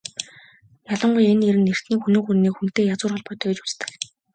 Ялангуяа 0.93 1.31
энэ 1.33 1.41
нэр 1.45 1.57
нь 1.59 1.71
эртний 1.73 1.99
Хүннү 2.01 2.19
гүрний 2.25 2.53
"Хүн"-тэй 2.55 2.85
язгуур 2.93 3.13
холбоотой 3.13 3.49
гэж 3.49 3.59
үздэг. 3.63 3.89